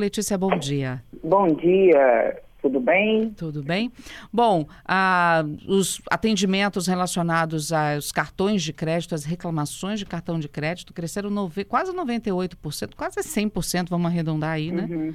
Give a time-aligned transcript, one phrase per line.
[0.00, 1.02] Letícia, bom dia.
[1.22, 3.34] Bom dia, tudo bem?
[3.36, 3.92] Tudo bem.
[4.32, 10.94] Bom, ah, os atendimentos relacionados aos cartões de crédito, as reclamações de cartão de crédito
[10.94, 14.88] cresceram nove, quase 98%, quase 100%, vamos arredondar aí, né?
[14.90, 15.14] Uhum.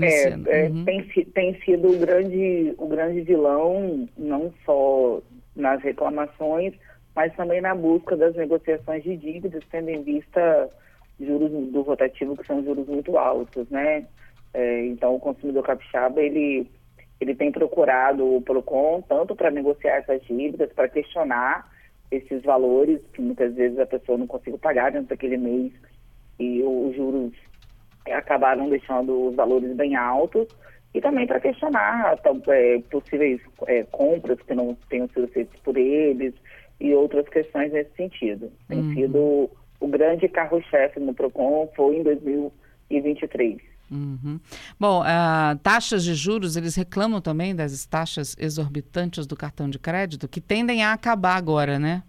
[0.00, 0.84] É, é, uhum.
[0.84, 5.20] tem, tem sido o grande, o grande vilão, não só
[5.54, 6.72] nas reclamações,
[7.14, 10.70] mas também na busca das negociações de dívidas, tendo em vista
[11.20, 14.06] juros do rotativo que são juros muito altos, né?
[14.54, 16.70] É, então o consumidor capixaba ele
[17.20, 21.68] ele tem procurado o Procon tanto para negociar essas dívidas, para questionar
[22.10, 25.72] esses valores que muitas vezes a pessoa não consegue pagar dentro daquele mês
[26.38, 27.32] e os juros
[28.06, 30.46] acabaram deixando os valores bem altos
[30.94, 36.34] e também para questionar é, possíveis é, compras que não tenham sido feitas por eles
[36.80, 38.50] e outras questões nesse sentido.
[38.68, 38.94] Tem uhum.
[38.94, 39.50] sido
[39.88, 43.56] o grande carro-chefe no PROCON foi em 2023.
[43.90, 44.38] Uhum.
[44.78, 50.28] Bom, uh, taxas de juros, eles reclamam também das taxas exorbitantes do cartão de crédito,
[50.28, 52.02] que tendem a acabar agora, né?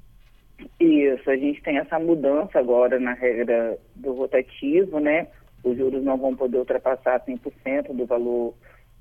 [0.77, 5.27] Isso, a gente tem essa mudança agora na regra do rotativo, né?
[5.63, 8.53] Os juros não vão poder ultrapassar 100% do valor,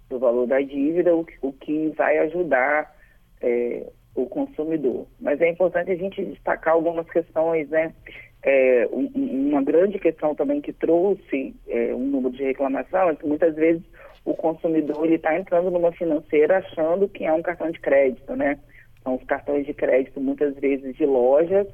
[0.08, 2.94] do valor da dívida, o, o que vai ajudar
[3.40, 5.08] é, o consumidor.
[5.20, 7.92] Mas é importante a gente destacar algumas questões, né?
[8.42, 9.10] É, um,
[9.50, 13.82] uma grande questão também que trouxe é, um número de reclamação é que muitas vezes
[14.24, 18.58] o consumidor ele está entrando numa financeira achando que é um cartão de crédito, né?
[19.02, 21.66] São os cartões de crédito muitas vezes de lojas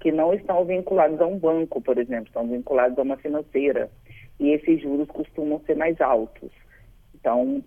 [0.00, 3.90] que não estão vinculados a um banco, por exemplo, estão vinculados a uma financeira
[4.40, 6.50] e esses juros costumam ser mais altos.
[7.14, 7.62] Então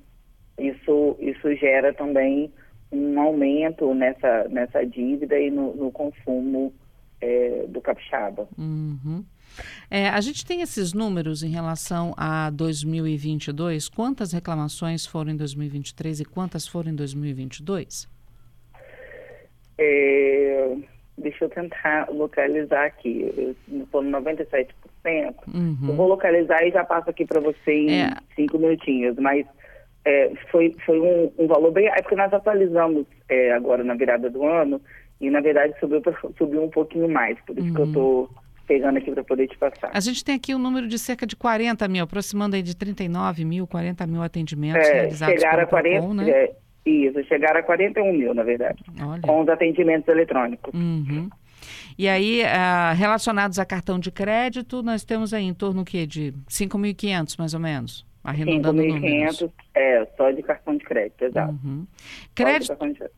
[0.59, 2.51] isso isso gera também
[2.91, 6.73] um aumento nessa nessa dívida e no, no consumo
[7.21, 8.47] é, do capixaba.
[8.57, 9.23] Uhum.
[9.89, 13.89] É, a gente tem esses números em relação a 2022?
[13.89, 18.09] Quantas reclamações foram em 2023 e quantas foram em 2022?
[19.77, 20.75] É,
[21.17, 23.55] deixa eu tentar localizar aqui.
[23.67, 24.67] No 97%.
[25.53, 25.77] Uhum.
[25.87, 28.13] Eu vou localizar e já passo aqui para você em é.
[28.35, 29.17] cinco minutinhos.
[29.17, 29.45] Mas
[30.05, 31.87] é, foi, foi um, um, valor bem.
[31.87, 34.81] É porque nós atualizamos é, agora na virada do ano
[35.21, 36.01] e na verdade subiu,
[36.37, 37.73] subiu um pouquinho mais, por isso uhum.
[37.73, 38.29] que eu estou uhum.
[38.67, 39.91] pegando aqui para poder te passar.
[39.93, 43.45] A gente tem aqui um número de cerca de 40 mil, aproximando aí de 39
[43.45, 46.29] mil, 40 mil atendimentos é, realizados chegaram a 40, Procon, né?
[46.29, 46.55] É,
[46.85, 49.21] isso, chegaram a 41 mil, na verdade, Olha.
[49.21, 50.73] com os atendimentos eletrônicos.
[50.73, 51.29] Uhum.
[51.97, 56.07] E aí, uh, relacionados a cartão de crédito, nós temos aí em torno quê?
[56.07, 58.05] de 5.500, mais ou menos?
[58.23, 61.51] Arredondando 5.500, é, só de cartão de crédito, exato.
[61.63, 61.85] Uhum.
[62.33, 63.11] Crédito, Crédito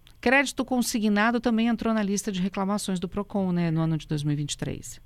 [0.65, 5.01] consignado também entrou na lista de reclamações do PROCON, né, no ano de 2023.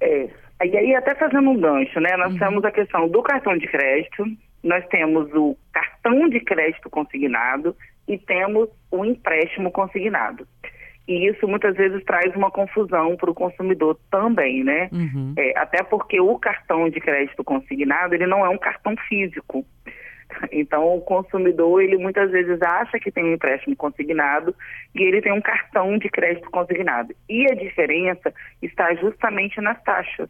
[0.00, 0.28] É,
[0.64, 2.38] e aí até fazendo um gancho, né, nós uhum.
[2.38, 4.24] temos a questão do cartão de crédito,
[4.62, 10.46] nós temos o cartão de crédito consignado e temos o empréstimo consignado.
[11.06, 14.88] E isso muitas vezes traz uma confusão para o consumidor também, né?
[14.92, 15.34] Uhum.
[15.36, 19.66] É, até porque o cartão de crédito consignado, ele não é um cartão físico.
[20.50, 24.54] Então, o consumidor, ele muitas vezes acha que tem um empréstimo consignado
[24.94, 27.14] e ele tem um cartão de crédito consignado.
[27.28, 30.28] E a diferença está justamente nas taxas.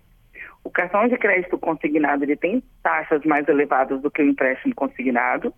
[0.65, 5.53] O cartão de crédito consignado, ele tem taxas mais elevadas do que o empréstimo consignado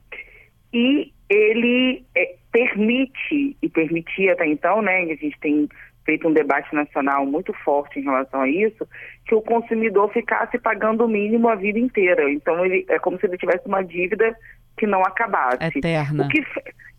[0.72, 5.68] e ele é, permite, e permitia até então, né, a gente tem
[6.04, 8.86] feito um debate nacional muito forte em relação a isso,
[9.26, 12.30] que o consumidor ficasse pagando o mínimo a vida inteira.
[12.30, 14.36] Então ele é como se ele tivesse uma dívida
[14.76, 15.78] que não acabasse.
[15.78, 16.24] Eterna.
[16.24, 16.44] O que,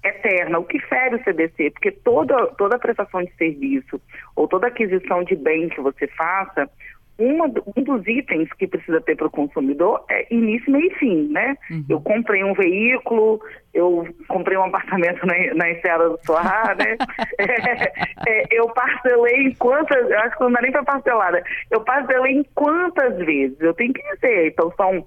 [0.04, 0.60] eterna.
[0.60, 1.72] O que fere o CDC?
[1.72, 4.02] Porque toda, toda prestação de serviço
[4.36, 6.70] ou toda aquisição de bem que você faça,
[7.18, 11.28] uma, um dos itens que precisa ter para o consumidor é início, meio e fim,
[11.31, 11.56] né?
[11.72, 11.86] Uhum.
[11.88, 13.42] Eu comprei um veículo,
[13.74, 16.98] eu comprei um apartamento na, na Enseada do Soar, né?
[17.40, 22.34] é, é, eu parcelei em quantas, acho que não dá nem para parcelada, eu parcelei
[22.34, 23.59] em quantas vezes?
[23.62, 25.06] Eu tenho que dizer, então são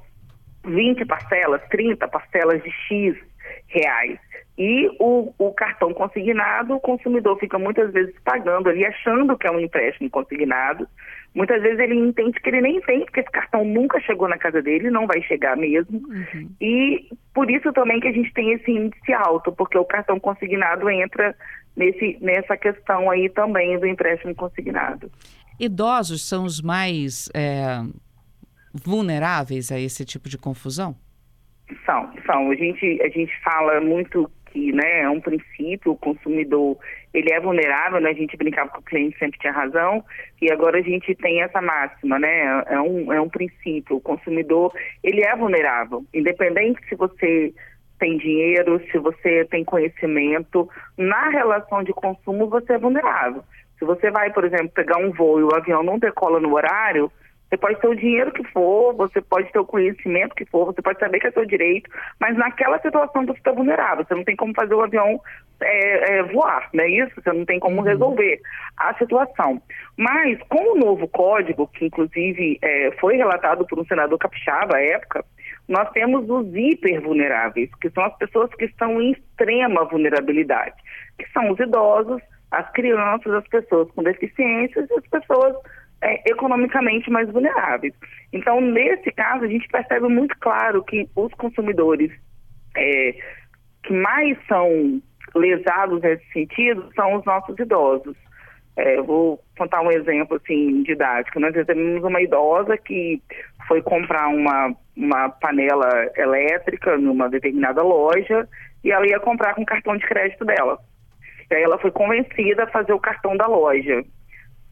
[0.65, 3.17] 20 parcelas, 30 parcelas de X
[3.67, 4.19] reais.
[4.59, 9.51] E o, o, cartão consignado, o consumidor fica muitas vezes pagando ali, achando que é
[9.53, 10.89] um empréstimo consignado.
[11.35, 14.61] Muitas vezes ele entende que ele nem tem, porque esse cartão nunca chegou na casa
[14.61, 15.99] dele, não vai chegar mesmo.
[15.99, 16.51] Uhum.
[16.61, 20.91] E por isso também que a gente tem esse índice alto, porque o cartão consignado
[20.91, 21.37] entra
[21.77, 25.11] nesse, nessa questão aí também do empréstimo consignado.
[25.61, 27.83] Idosos são os mais é,
[28.73, 30.97] vulneráveis a esse tipo de confusão?
[31.85, 32.51] São, são.
[32.51, 36.77] A gente, a gente fala muito que né, é um princípio, o consumidor
[37.13, 38.11] ele é vulnerável, né?
[38.11, 40.05] A gente brincava que o cliente sempre tinha razão,
[40.41, 42.65] e agora a gente tem essa máxima, né?
[42.67, 44.73] É um, é um princípio, o consumidor
[45.03, 47.53] ele é vulnerável, independente se você
[47.99, 53.43] tem dinheiro, se você tem conhecimento, na relação de consumo você é vulnerável.
[53.79, 57.11] Se você vai, por exemplo, pegar um voo e o avião não decola no horário,
[57.49, 60.83] você pode ter o dinheiro que for, você pode ter o conhecimento que for, você
[60.83, 61.91] pode saber que é seu direito,
[62.21, 64.05] mas naquela situação você está vulnerável.
[64.05, 65.19] Você não tem como fazer o avião
[65.61, 67.15] é, é, voar, não é isso?
[67.17, 67.83] Você não tem como uhum.
[67.83, 68.39] resolver
[68.77, 69.63] a situação.
[69.97, 74.83] Mas com o novo código, que inclusive é, foi relatado por um senador capixaba à
[74.83, 75.25] época,
[75.67, 80.77] nós temos os hipervulneráveis, que são as pessoas que estão em extrema vulnerabilidade,
[81.19, 82.21] que são os idosos,
[82.51, 85.57] as crianças, as pessoas com deficiências e as pessoas
[86.01, 87.95] é, economicamente mais vulneráveis.
[88.33, 92.13] Então, nesse caso, a gente percebe muito claro que os consumidores
[92.77, 93.15] é,
[93.83, 95.01] que mais são
[95.35, 98.17] lesados nesse sentido são os nossos idosos.
[98.77, 101.41] É, vou contar um exemplo assim didático.
[101.41, 103.21] Nós recebemos uma idosa que
[103.67, 108.49] foi comprar uma, uma panela elétrica numa determinada loja
[108.85, 110.79] e ela ia comprar com o cartão de crédito dela.
[111.51, 114.05] E aí ela foi convencida a fazer o cartão da loja.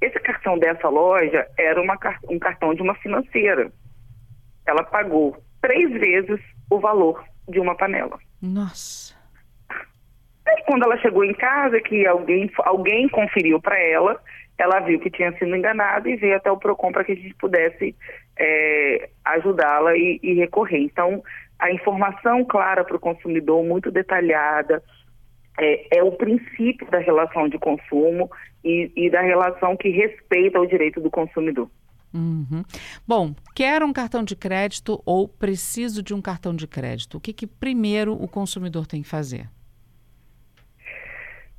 [0.01, 1.99] Esse cartão dessa loja era uma,
[2.29, 3.71] um cartão de uma financeira.
[4.67, 6.41] Ela pagou três vezes
[6.71, 8.19] o valor de uma panela.
[8.43, 9.15] Nossa.
[10.47, 14.21] Aí quando ela chegou em casa, que alguém, alguém conferiu para ela,
[14.59, 17.35] ela viu que tinha sido enganada e veio até o PROCON para que a gente
[17.35, 17.95] pudesse
[18.39, 20.79] é, ajudá-la e, e recorrer.
[20.79, 21.23] Então,
[21.59, 24.83] a informação clara para o consumidor, muito detalhada,
[25.59, 28.31] é, é, o princípio da relação de consumo
[28.65, 31.71] e, e, da relação que respeita o direito do consumidor.
[32.13, 32.63] Uhum.
[33.07, 37.19] Bom, quero um cartão de crédito ou preciso de um cartão de crédito?
[37.19, 39.49] O que, que primeiro o consumidor tem que fazer?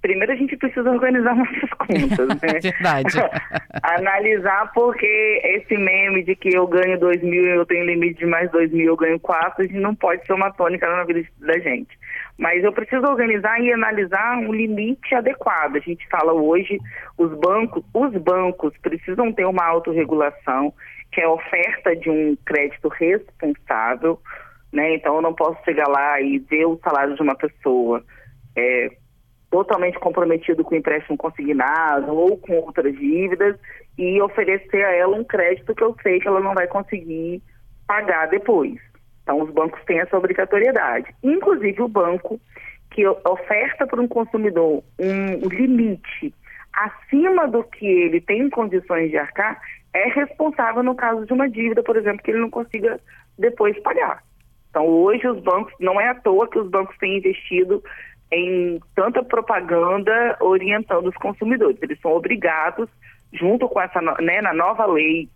[0.07, 2.59] primeiro a gente precisa organizar nossas contas, né?
[2.63, 3.17] Verdade.
[3.83, 8.25] Analisar porque esse meme de que eu ganho dois mil e eu tenho limite de
[8.25, 11.23] mais dois mil, eu ganho quatro, a gente não pode ser uma tônica na vida
[11.39, 11.97] da gente.
[12.37, 15.77] Mas eu preciso organizar e analisar um limite adequado.
[15.77, 16.77] A gente fala hoje,
[17.17, 20.71] os bancos, os bancos precisam ter uma autorregulação,
[21.11, 24.19] que é a oferta de um crédito responsável,
[24.71, 24.93] né?
[24.93, 28.03] Então eu não posso chegar lá e ver o salário de uma pessoa.
[28.55, 28.89] É,
[29.49, 33.55] totalmente comprometido com empréstimo consignado ou com outras dívidas
[33.97, 37.41] e oferecer a ela um crédito que eu sei que ela não vai conseguir
[37.87, 38.77] pagar depois.
[39.27, 41.13] Então, os bancos têm essa obrigatoriedade.
[41.21, 42.39] Inclusive, o banco
[42.89, 46.33] que oferta para um consumidor um limite
[46.71, 49.59] acima do que ele tem condições de arcar,
[49.93, 53.01] é responsável no caso de uma dívida, por exemplo, que ele não consiga
[53.37, 54.23] depois pagar.
[54.69, 57.83] Então, hoje, os bancos, não é à toa que os bancos têm investido
[58.31, 61.77] em tanta propaganda orientando os consumidores.
[61.81, 62.87] Eles são obrigados,
[63.33, 65.27] junto com essa, né, na nova lei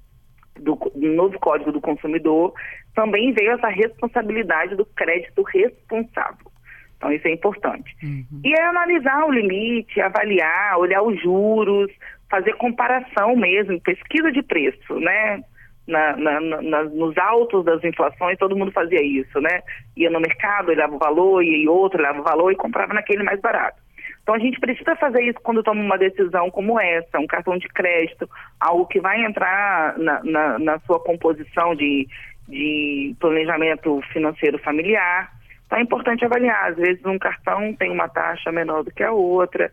[0.62, 2.54] do novo Código do Consumidor,
[2.96, 6.52] também veio essa responsabilidade do crédito responsável.
[6.98, 7.96] Então, isso é importante.
[8.04, 8.42] Uhum.
[8.44, 11.92] E é analisar o limite, avaliar, olhar os juros,
[12.30, 15.44] fazer comparação mesmo, pesquisa de preço, né?
[15.88, 19.62] na, na, na, nos altos das inflações, todo mundo fazia isso, né?
[19.98, 23.24] Ia no mercado, olhava o valor, ia em outro, olhava o valor e comprava naquele
[23.24, 23.82] mais barato.
[24.22, 27.68] Então a gente precisa fazer isso quando toma uma decisão como essa, um cartão de
[27.68, 28.30] crédito,
[28.60, 32.08] algo que vai entrar na, na, na sua composição de,
[32.48, 35.32] de planejamento financeiro familiar.
[35.66, 39.12] Então é importante avaliar, às vezes um cartão tem uma taxa menor do que a
[39.12, 39.72] outra,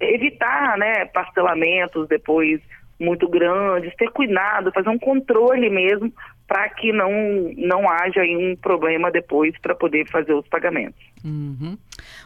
[0.00, 2.60] evitar né, parcelamentos depois
[3.00, 6.12] muito grandes, ter cuidado, fazer um controle mesmo
[6.46, 7.10] para que não,
[7.56, 11.00] não haja um problema depois para poder fazer os pagamentos.
[11.24, 11.76] Uhum.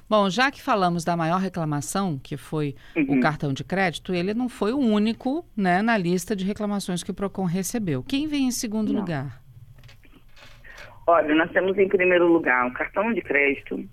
[0.09, 3.19] Bom, já que falamos da maior reclamação, que foi uhum.
[3.19, 7.11] o cartão de crédito, ele não foi o único né, na lista de reclamações que
[7.11, 8.03] o PROCON recebeu.
[8.03, 9.00] Quem vem em segundo não.
[9.00, 9.41] lugar?
[11.07, 13.85] Olha, nós temos em primeiro lugar um cartão de crédito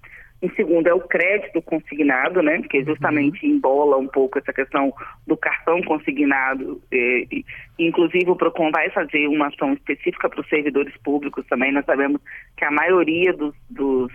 [0.41, 2.62] em segundo é o crédito consignado, né?
[2.70, 3.53] Que justamente uhum.
[3.53, 4.94] embola um pouco essa questão
[5.25, 6.79] do cartão consignado.
[6.91, 7.46] E, e,
[7.88, 11.72] inclusive o PROCON vai fazer uma ação específica para os servidores públicos também.
[11.72, 12.22] Nós sabemos
[12.56, 14.12] que a maioria dos, dos,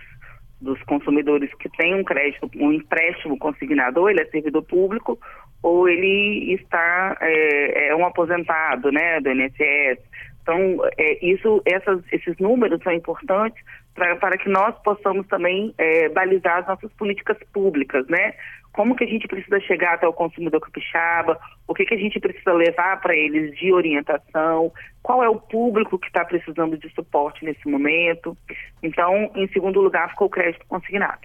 [0.61, 5.19] dos consumidores que tem um crédito, um empréstimo consignado, ou ele é servidor público,
[5.61, 9.99] ou ele está é, é um aposentado, né, do INSS.
[10.43, 13.63] Então, é, isso, essas, esses números são importantes
[13.95, 18.33] pra, para que nós possamos também é, balizar as nossas políticas públicas, né?
[18.73, 22.19] Como que a gente precisa chegar até o consumidor capixaba, o que, que a gente
[22.19, 24.71] precisa levar para eles de orientação,
[25.01, 28.35] qual é o público que está precisando de suporte nesse momento.
[28.81, 31.21] Então, em segundo lugar, ficou o crédito consignado.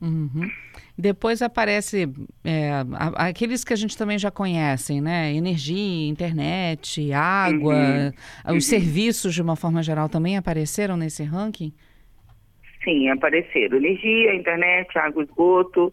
[0.00, 0.48] Uhum.
[0.98, 2.08] Depois aparece
[2.42, 2.70] é,
[3.16, 5.34] aqueles que a gente também já conhece, né?
[5.34, 8.12] Energia, internet, água, uhum.
[8.46, 8.60] os uhum.
[8.60, 11.72] serviços de uma forma geral também apareceram nesse ranking?
[12.82, 13.76] Sim, apareceram.
[13.76, 15.92] Energia, internet, água, esgoto,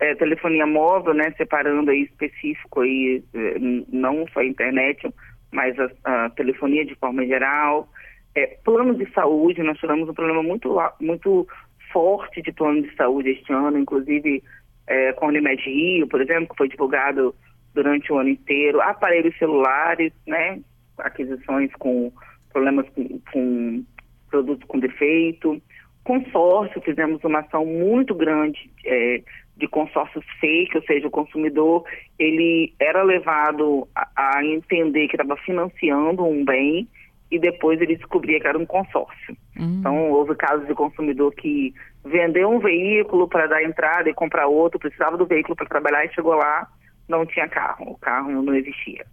[0.00, 1.32] é, telefonia móvel, né?
[1.36, 3.54] Separando aí específico aí, é,
[3.90, 5.08] não só a internet,
[5.50, 7.88] mas a, a telefonia de forma geral.
[8.34, 11.46] É, plano de saúde, nós tivemos um problema muito, muito
[11.92, 14.42] forte de plano de saúde este ano, inclusive
[14.86, 17.34] é, com o Unimed Rio, por exemplo, que foi divulgado
[17.74, 20.60] durante o ano inteiro, aparelhos celulares, né,
[20.98, 22.12] aquisições com
[22.52, 23.84] problemas com, com
[24.30, 25.60] produtos com defeito,
[26.04, 29.22] consórcio, fizemos uma ação muito grande é,
[29.56, 31.84] de consórcios fake, ou seja, o consumidor
[32.18, 36.88] ele era levado a, a entender que estava financiando um bem
[37.30, 39.36] e depois ele descobria que era um consórcio.
[39.58, 39.78] Uhum.
[39.80, 44.78] Então, houve casos de consumidor que vendeu um veículo para dar entrada e comprar outro,
[44.78, 46.66] precisava do veículo para trabalhar e chegou lá,
[47.08, 49.04] não tinha carro, o carro não existia.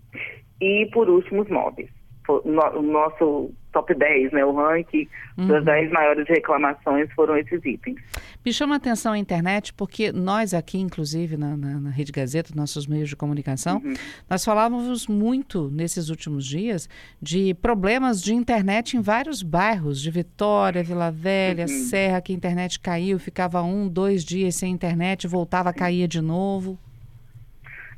[0.62, 1.89] E, por último, os móveis
[2.38, 5.07] o nosso top 10, né, o ranking
[5.38, 5.47] uhum.
[5.47, 7.97] das 10 maiores reclamações foram esses itens.
[8.43, 12.53] Me chama a atenção a internet porque nós aqui, inclusive na, na, na Rede Gazeta,
[12.55, 13.93] nossos meios de comunicação, uhum.
[14.29, 16.89] nós falávamos muito nesses últimos dias
[17.21, 21.67] de problemas de internet em vários bairros, de Vitória, Vila Velha, uhum.
[21.67, 26.21] Serra, que a internet caiu, ficava um, dois dias sem internet, voltava a cair de
[26.21, 26.77] novo.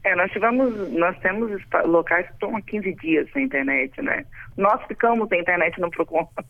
[0.04, 1.52] É, nós tivemos, nós temos
[1.86, 4.26] locais que estão há 15 dias sem internet, né?
[4.58, 6.28] Nós ficamos sem internet no Procon.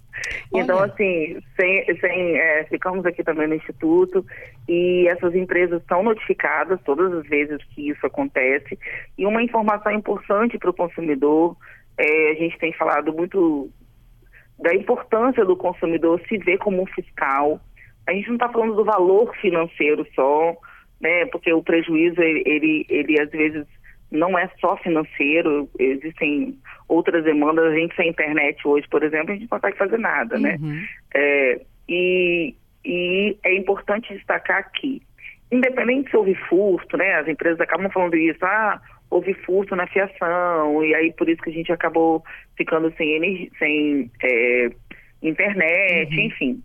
[0.53, 4.23] Então, assim, sem, sem, é, ficamos aqui também no Instituto
[4.67, 8.77] e essas empresas são notificadas todas as vezes que isso acontece.
[9.17, 11.55] E uma informação importante para o consumidor,
[11.97, 13.71] é, a gente tem falado muito
[14.59, 17.59] da importância do consumidor se ver como um fiscal.
[18.07, 20.55] A gente não está falando do valor financeiro só,
[21.01, 21.25] né?
[21.25, 23.65] Porque o prejuízo ele, ele, ele às vezes
[24.11, 27.65] não é só financeiro, existem outras demandas.
[27.65, 30.57] A gente sem internet hoje, por exemplo, a gente não consegue fazer nada, né?
[30.61, 30.83] Uhum.
[31.13, 32.55] É, e,
[32.85, 35.01] e é importante destacar que,
[35.51, 37.15] independente se houve furto, né?
[37.15, 41.49] As empresas acabam falando isso, ah, houve furto na fiação, e aí por isso que
[41.49, 42.23] a gente acabou
[42.57, 44.69] ficando sem, sem é,
[45.21, 46.23] internet, uhum.
[46.23, 46.63] enfim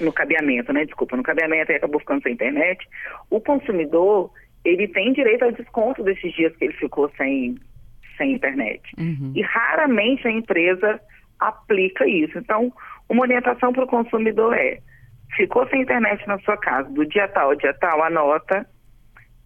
[0.00, 0.84] no cabeamento, né?
[0.84, 2.86] Desculpa, no cabeamento e acabou ficando sem internet.
[3.30, 4.30] O consumidor,
[4.64, 7.56] ele tem direito ao desconto desses dias que ele ficou sem,
[8.16, 8.82] sem internet.
[8.98, 9.32] Uhum.
[9.34, 11.00] E raramente a empresa
[11.38, 12.38] aplica isso.
[12.38, 12.72] Então,
[13.08, 14.78] uma orientação para o consumidor é:
[15.36, 18.66] ficou sem internet na sua casa, do dia tal ao dia tal, anota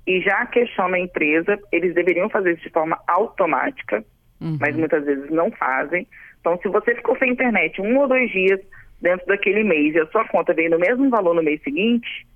[0.07, 1.59] e já questiona a empresa.
[1.71, 4.05] Eles deveriam fazer isso de forma automática,
[4.41, 4.57] uhum.
[4.61, 6.07] mas muitas vezes não fazem.
[6.41, 8.61] Então, se você ficou sem internet um ou dois dias,
[9.01, 12.27] dentro daquele mês e a sua conta veio no mesmo valor no mês seguinte,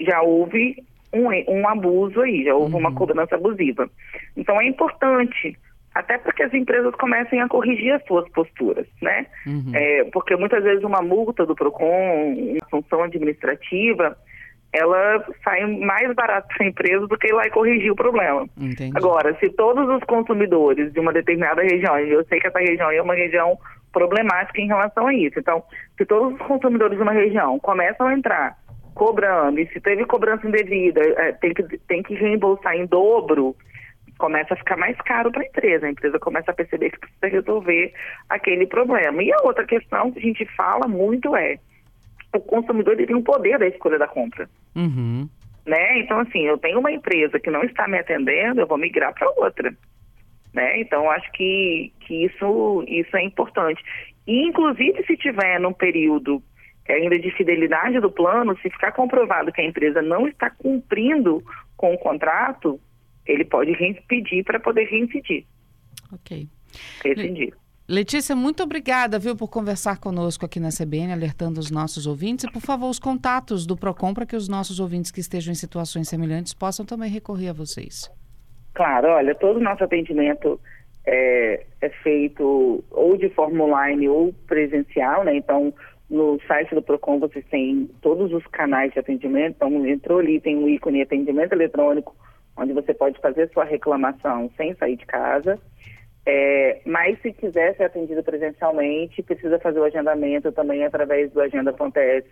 [0.00, 0.76] já houve
[1.12, 2.80] um, um abuso aí, já houve uhum.
[2.80, 3.88] uma cobrança abusiva.
[4.36, 5.56] Então é importante,
[5.94, 9.26] até para que as empresas comecem a corrigir as suas posturas, né?
[9.46, 9.70] Uhum.
[9.74, 14.16] É, porque muitas vezes uma multa do PROCON, uma função administrativa,
[14.72, 18.44] ela sai mais barato para a empresa do que ir lá e corrigir o problema.
[18.58, 18.90] Entendi.
[18.96, 22.90] Agora, se todos os consumidores de uma determinada região, e eu sei que essa região
[22.90, 23.56] é uma região
[23.94, 25.38] problemática em relação a isso.
[25.38, 25.62] Então,
[25.96, 28.58] se todos os consumidores de uma região começam a entrar
[28.94, 33.56] cobrando, e se teve cobrança indevida, é, tem, que, tem que reembolsar em dobro,
[34.18, 35.86] começa a ficar mais caro para a empresa.
[35.86, 37.92] A empresa começa a perceber que precisa resolver
[38.28, 39.22] aquele problema.
[39.22, 41.58] E a outra questão que a gente fala muito é
[42.34, 44.48] o consumidor tem o poder da escolha da compra.
[44.74, 45.28] Uhum.
[45.66, 46.00] Né?
[46.00, 49.30] Então, assim, eu tenho uma empresa que não está me atendendo, eu vou migrar para
[49.30, 49.74] outra.
[50.54, 50.80] Né?
[50.80, 53.82] Então, acho que, que isso, isso é importante.
[54.26, 56.40] E, inclusive, se tiver num período
[56.88, 61.42] ainda de fidelidade do plano, se ficar comprovado que a empresa não está cumprindo
[61.76, 62.80] com o contrato,
[63.26, 63.72] ele pode
[64.06, 65.44] pedir para poder reincidir.
[66.12, 66.46] Ok.
[67.02, 67.54] Rescindir.
[67.86, 72.44] Letícia, muito obrigada, viu, por conversar conosco aqui na CBN, alertando os nossos ouvintes.
[72.44, 75.56] E, por favor, os contatos do PROCON para que os nossos ouvintes que estejam em
[75.56, 78.10] situações semelhantes possam também recorrer a vocês.
[78.74, 80.60] Claro, olha, todo o nosso atendimento
[81.06, 85.36] é, é feito ou de forma online ou presencial, né?
[85.36, 85.72] Então,
[86.10, 89.54] no site do PROCON vocês têm todos os canais de atendimento.
[89.56, 92.16] Então, entrou ali, tem um ícone atendimento eletrônico,
[92.56, 95.56] onde você pode fazer sua reclamação sem sair de casa.
[96.26, 102.26] É, mas se quiser ser atendido presencialmente, precisa fazer o agendamento também através do agenda.s.gov.br,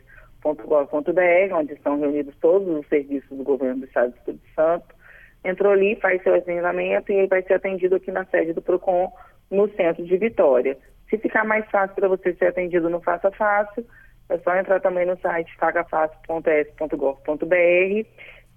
[1.54, 5.01] onde estão reunidos todos os serviços do governo do Estado do Espírito Santo
[5.44, 9.12] entrou ali, faz seu agendamento e vai ser atendido aqui na sede do PROCON,
[9.50, 10.76] no centro de Vitória.
[11.10, 13.84] Se ficar mais fácil para você ser atendido no Faça Fácil,
[14.28, 18.08] é só entrar também no site pagafácil.es.gov.br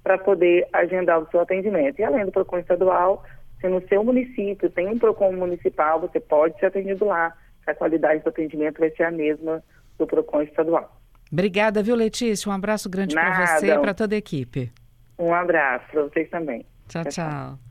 [0.04, 2.00] para poder agendar o seu atendimento.
[2.00, 3.24] E além do PROCON estadual,
[3.60, 7.36] se no seu município tem um PROCON municipal, você pode ser atendido lá.
[7.66, 9.64] A qualidade do atendimento vai ser a mesma
[9.98, 10.96] do PROCON estadual.
[11.32, 12.50] Obrigada, viu, Letícia?
[12.50, 14.72] Um abraço grande para você e para toda a equipe.
[15.18, 16.66] Um abraço para vocês também.
[16.88, 17.66] 早唞。